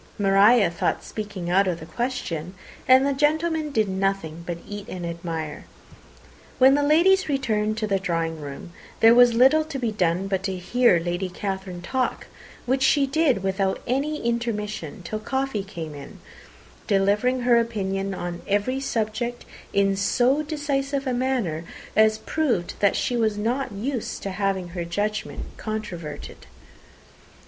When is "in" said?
15.93-16.17, 19.71-19.95